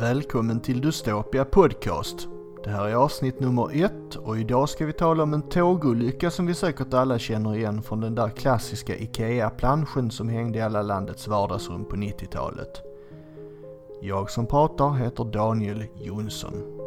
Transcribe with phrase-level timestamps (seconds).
[0.00, 2.28] Välkommen till Dystopia Podcast.
[2.64, 6.46] Det här är avsnitt nummer ett och idag ska vi tala om en tågolycka som
[6.46, 11.28] vi säkert alla känner igen från den där klassiska IKEA-planschen som hängde i alla landets
[11.28, 12.82] vardagsrum på 90-talet.
[14.02, 16.79] Jag som pratar heter Daniel Jonsson.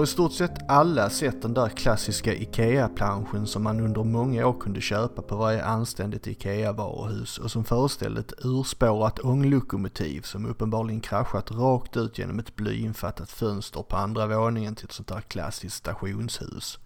[0.00, 4.60] Har i stort sett alla sett den där klassiska IKEA-planschen som man under många år
[4.60, 11.50] kunde köpa på varje anständigt IKEA-varuhus och som föreställde ett urspårat ånglokomotiv som uppenbarligen kraschat
[11.50, 16.78] rakt ut genom ett blyinfattat fönster på andra våningen till ett sånt där klassiskt stationshus.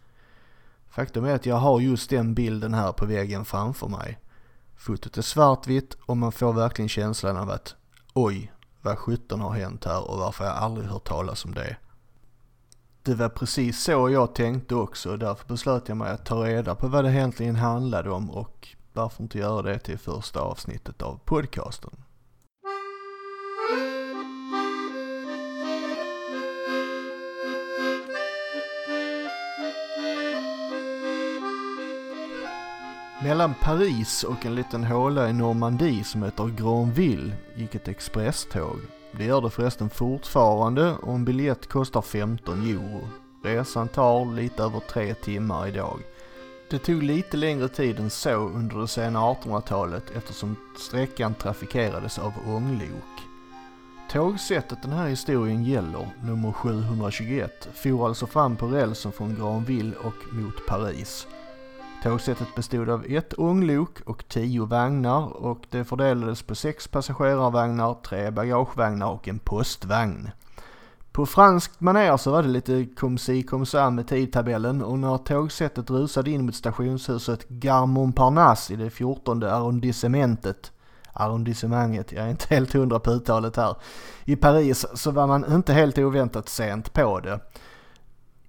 [0.88, 4.18] Faktum är att jag har just den bilden här på väggen framför mig.
[4.76, 7.74] Fotot är svartvitt och man får verkligen känslan av att
[8.12, 11.76] oj, vad sjutton har hänt här och varför har jag aldrig hört talas om det.
[13.06, 16.74] Det var precis så jag tänkte också och därför beslöt jag mig att ta reda
[16.74, 21.20] på vad det egentligen handlade om och varför inte göra det till första avsnittet av
[21.24, 21.90] podcasten.
[33.22, 38.78] Mellan Paris och en liten håla i Normandie som heter Granville gick ett expresståg
[39.18, 43.08] det gör det förresten fortfarande och en biljett kostar 15 euro.
[43.44, 46.00] Resan tar lite över tre timmar idag.
[46.70, 52.32] Det tog lite längre tid än så under det sena 1800-talet eftersom sträckan trafikerades av
[52.46, 53.24] ånglok.
[54.10, 60.34] Tågsättet den här historien gäller, nummer 721, for alltså fram på rälsen från Granville och
[60.34, 61.26] mot Paris.
[62.04, 68.30] Tågsättet bestod av ett ånglok och tio vagnar och det fördelades på sex passagerarvagnar, tre
[68.30, 70.30] bagagevagnar och en postvagn.
[71.12, 75.18] På franskt manér så var det lite comme si comme ça med tidtabellen och när
[75.18, 80.72] tågsättet rusade in mot stationshuset Gare Montparnasse i det 14 arrondissementet
[81.12, 83.76] arrondissemanget, jag är inte helt hundra på uttalet här,
[84.24, 87.40] i Paris så var man inte helt oväntat sent på det.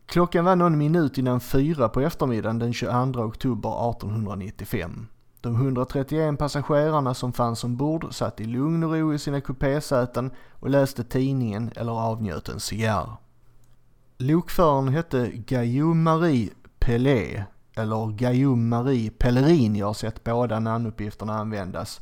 [0.06, 5.08] Klockan var någon minut innan fyra på eftermiddagen den 22 oktober 1895.
[5.42, 10.70] De 131 passagerarna som fanns ombord satt i lugn och ro i sina kupésäten och
[10.70, 13.10] läste tidningen eller avnjöt en cigarr.
[14.18, 16.50] Lokföraren hette Guillaume Marie
[16.80, 17.44] Pelé,
[17.76, 22.02] eller Guillaume Marie Pellerin, jag har sett båda namnuppgifterna användas.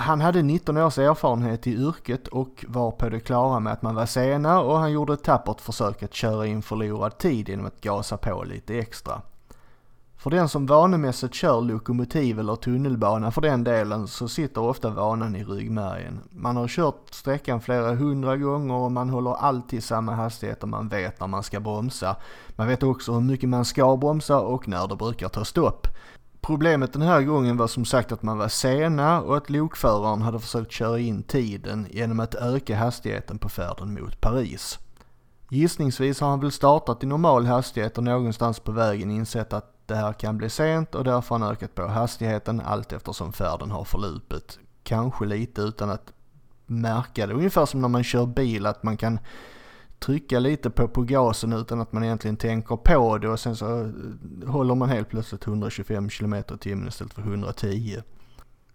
[0.00, 3.94] Han hade 19 års erfarenhet i yrket och var på det klara med att man
[3.94, 7.80] var sena och han gjorde ett tappert försök att köra in förlorad tid genom att
[7.80, 9.22] gasa på lite extra.
[10.16, 15.36] För den som vanemässigt kör lokomotiv eller tunnelbana för den delen så sitter ofta vanan
[15.36, 16.20] i ryggmärgen.
[16.30, 20.88] Man har kört sträckan flera hundra gånger och man håller alltid samma hastighet och man
[20.88, 22.16] vet när man ska bromsa.
[22.50, 25.86] Man vet också hur mycket man ska bromsa och när det brukar ta stopp.
[26.40, 30.38] Problemet den här gången var som sagt att man var sena och att lokföraren hade
[30.38, 34.78] försökt köra in tiden genom att öka hastigheten på färden mot Paris.
[35.50, 39.94] Gissningsvis har han väl startat i normal hastighet och någonstans på vägen insett att det
[39.94, 43.84] här kan bli sent och därför har han ökat på hastigheten allt eftersom färden har
[43.84, 44.58] förlupit.
[44.82, 46.12] Kanske lite utan att
[46.66, 49.18] märka det, ungefär som när man kör bil att man kan
[49.98, 53.80] trycka lite på, på gasen utan att man egentligen tänker på det och sen så
[53.80, 53.90] eh,
[54.46, 58.02] håller man helt plötsligt 125 km timmen istället för 110.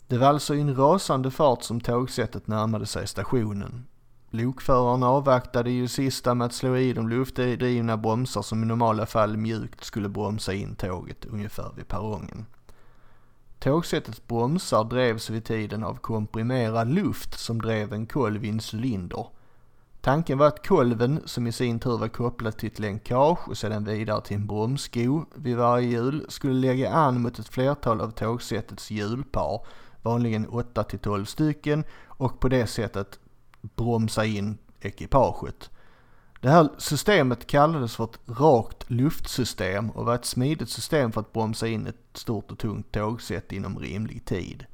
[0.08, 3.86] Det var alltså i en rasande fart som tågsättet närmade sig stationen.
[4.30, 9.38] Lokföraren avvaktade ju sista med att slå i de luftdrivna bromsar som i normala fall
[9.38, 12.46] mjukt skulle bromsa in tåget ungefär vid perrongen.
[13.60, 19.28] Tågsättets bromsar drevs vid tiden av komprimerad luft som drev en kolv i en cylinder
[20.04, 23.84] Tanken var att kolven, som i sin tur var kopplad till ett länkage och sedan
[23.84, 28.92] vidare till en bromssko vid varje hjul, skulle lägga an mot ett flertal av tågsättets
[28.92, 29.66] hjulpar,
[30.02, 33.20] vanligen 8 till 12 stycken, och på det sättet
[33.62, 35.70] bromsa in ekipaget.
[36.42, 41.34] Det här systemet kallades för ett rakt luftsystem och var ett smidigt system för att
[41.34, 44.66] bromsa in ett stort och tungt tågsätt inom rimlig tid.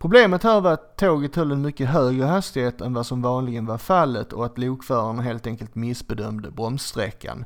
[0.00, 3.78] Problemet här var att tåget höll en mycket högre hastighet än vad som vanligen var
[3.78, 7.44] fallet och att lokföraren helt enkelt missbedömde bromssträckan.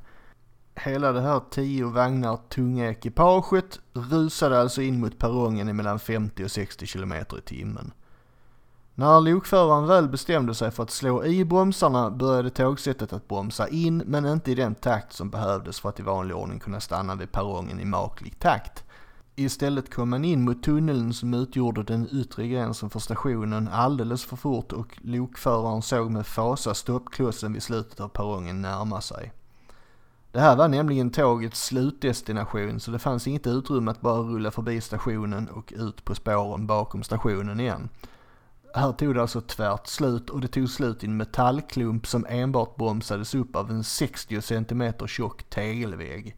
[0.74, 6.44] Hela det här tio vagnar tunga ekipaget rusade alltså in mot perrongen i mellan 50
[6.44, 7.92] och 60 km i timmen.
[8.94, 14.02] När lokföraren väl bestämde sig för att slå i bromsarna började tågsättet att bromsa in
[14.06, 17.32] men inte i den takt som behövdes för att i vanlig ordning kunna stanna vid
[17.32, 18.84] perrongen i maklig takt.
[19.36, 24.36] Istället kom man in mot tunneln som utgjorde den yttre gränsen för stationen alldeles för
[24.36, 29.32] fort och lokföraren såg med fasa stoppklossen vid slutet av perrongen närma sig.
[30.32, 34.80] Det här var nämligen tågets slutdestination så det fanns inget utrymme att bara rulla förbi
[34.80, 37.88] stationen och ut på spåren bakom stationen igen.
[38.74, 42.76] Här tog det alltså tvärt slut och det tog slut i en metallklump som enbart
[42.76, 46.36] bromsades upp av en 60 cm tjock tegelvägg.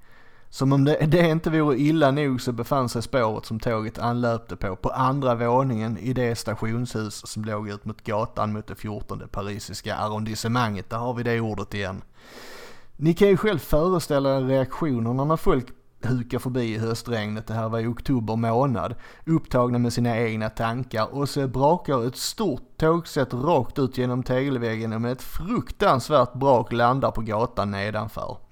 [0.56, 4.56] Som om det, det inte vore illa nog så befann sig spåret som tåget anlöpte
[4.56, 9.22] på på andra våningen i det stationshus som låg ut mot gatan mot det 14
[9.30, 10.90] parisiska arrondissemanget.
[10.90, 12.02] Där har vi det ordet igen.
[12.96, 15.66] Ni kan ju själv föreställa er reaktionerna när folk
[16.02, 18.94] hukar förbi i höstregnet, det här var i oktober månad,
[19.26, 24.92] upptagna med sina egna tankar och så brakar ett stort tågsätt rakt ut genom tegelväggen
[24.92, 28.45] och med ett fruktansvärt brak landar på gatan nedanför.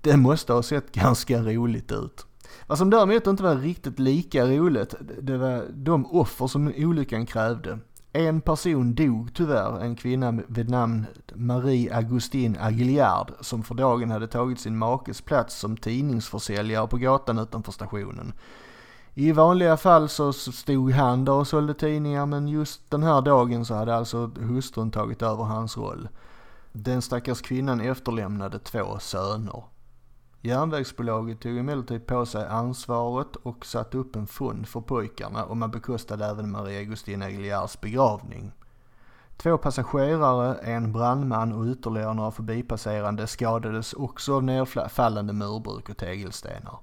[0.00, 2.26] Det måste ha sett ganska roligt ut.
[2.66, 7.78] Vad som däremot inte var riktigt lika roligt, det var de offer som olyckan krävde.
[8.12, 14.26] En person dog tyvärr, en kvinna vid namn Marie Augustin Aguillard som för dagen hade
[14.26, 18.32] tagit sin makes plats som tidningsförsäljare på gatan utanför stationen.
[19.14, 23.64] I vanliga fall så stod han där och sålde tidningar men just den här dagen
[23.64, 26.08] så hade alltså hustrun tagit över hans roll.
[26.72, 29.64] Den stackars kvinnan efterlämnade två söner.
[30.42, 35.70] Järnvägsbolaget tog emellertid på sig ansvaret och satte upp en fond för pojkarna och man
[35.70, 38.52] bekostade även Maria Augustina Aguiliars begravning.
[39.36, 46.78] Två passagerare, en brandman och ytterligare några förbipasserande skadades också av nedfallande murbruk och tegelstenar.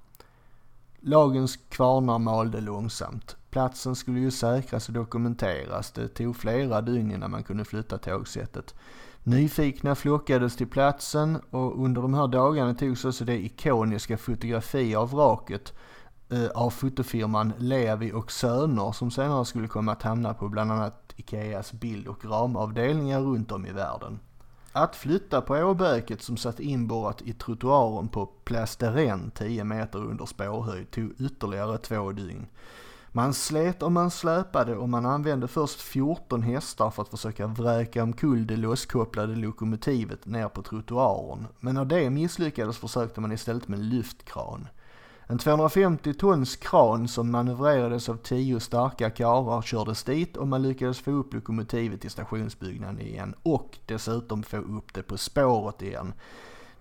[1.00, 3.36] Lagens kvarnar malde långsamt.
[3.50, 5.92] Platsen skulle ju säkras och dokumenteras.
[5.92, 8.76] Det tog flera dygn innan man kunde flytta tågsättet.
[9.28, 15.12] Nyfikna flockades till platsen och under de här dagarna togs också det ikoniska fotografi av
[15.12, 15.74] vraket
[16.30, 21.14] eh, av fotofirman Levi och Söner som senare skulle komma att hamna på bland annat
[21.16, 24.20] Ikeas bild och ramavdelningar runt om i världen.
[24.72, 30.92] Att flytta på åbäket som satt inborrat i trottoaren på Plasteren 10 meter under spårhöjd
[30.92, 32.48] tog ytterligare två dygn.
[33.18, 38.04] Man slet och man släpade och man använde först 14 hästar för att försöka vräka
[38.04, 41.48] omkull det losskopplade lokomotivet ner på trottoaren.
[41.60, 44.68] Men när det misslyckades försökte man istället med en lyftkran.
[45.28, 51.00] En 250 tons kran som manövrerades av tio starka karlar kördes dit och man lyckades
[51.00, 56.14] få upp lokomotivet i stationsbyggnaden igen och dessutom få upp det på spåret igen.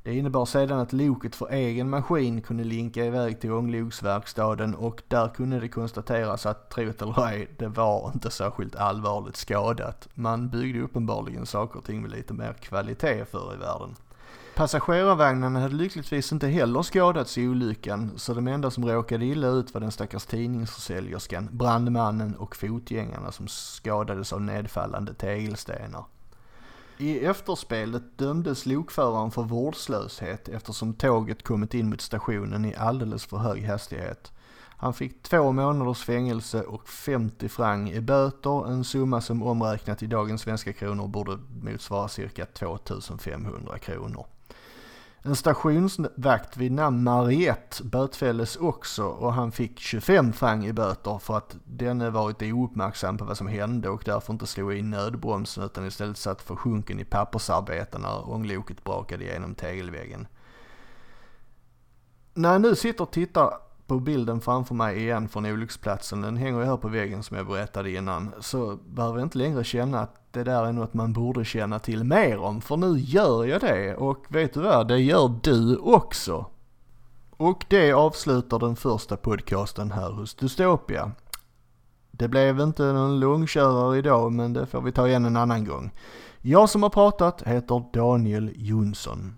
[0.07, 5.29] Det innebar sedan att loket för egen maskin kunde linka iväg till ångloksverkstaden och där
[5.29, 10.09] kunde det konstateras att, tro det eller ej, det var inte särskilt allvarligt skadat.
[10.15, 13.97] Man byggde uppenbarligen saker och ting med lite mer kvalitet förr i världen.
[14.55, 19.75] Passagerarvagnarna hade lyckligtvis inte heller skadats i olyckan, så de enda som råkade illa ut
[19.75, 26.05] var den stackars tidningsförsäljerskan, brandmannen och fotgängarna som skadades av nedfallande tegelstenar.
[26.99, 33.37] I efterspelet dömdes lokföraren för vårdslöshet eftersom tåget kommit in mot stationen i alldeles för
[33.37, 34.33] hög hastighet.
[34.79, 40.07] Han fick två månaders fängelse och 50 franc i böter, en summa som omräknat i
[40.07, 44.27] dagens svenska kronor borde motsvara cirka 2500 kronor.
[45.27, 51.37] En stationsvakt vid namn Mariette bötfälldes också och han fick 25 franc i böter för
[51.37, 55.87] att denne varit ouppmärksam på vad som hände och därför inte slog in nödbromsen utan
[55.87, 60.27] istället satt försjunken i pappersarbeten när ångloket brakade igenom tegelväggen.
[62.35, 63.51] När jag nu sitter och tittar
[63.87, 67.47] på bilden framför mig igen från olycksplatsen, den hänger ju här på väggen som jag
[67.47, 71.45] berättade innan, så behöver jag inte längre känna att det där är något man borde
[71.45, 75.35] känna till mer om, för nu gör jag det och vet du vad, det gör
[75.43, 76.47] du också.
[77.37, 81.13] Och det avslutar den första podcasten här hos Dystopia.
[82.11, 85.91] Det blev inte någon långkörare idag, men det får vi ta igen en annan gång.
[86.41, 89.37] Jag som har pratat heter Daniel Jonsson.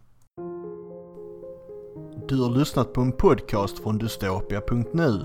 [2.29, 5.21] Du har lyssnat på en podcast från dystopia.nu.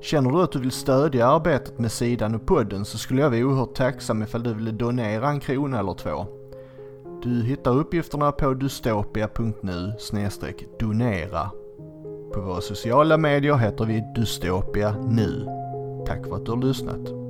[0.00, 3.40] Känner du att du vill stödja arbetet med sidan och podden så skulle jag vara
[3.40, 6.26] oerhört tacksam ifall du ville donera en krona eller två.
[7.22, 9.92] Du hittar uppgifterna på dystopia.nu
[10.78, 11.50] donera.
[12.34, 15.46] På våra sociala medier heter vi Dystopia nu.
[16.06, 17.21] Tack för att du har lyssnat.